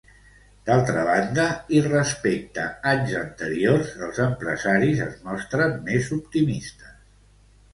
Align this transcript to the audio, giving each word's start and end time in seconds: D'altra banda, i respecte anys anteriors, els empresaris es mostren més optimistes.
D'altra 0.67 1.01
banda, 1.09 1.43
i 1.79 1.83
respecte 1.87 2.65
anys 2.93 3.13
anteriors, 3.19 3.93
els 4.09 4.23
empresaris 4.25 5.05
es 5.09 5.21
mostren 5.29 5.77
més 5.91 6.09
optimistes. 6.21 6.99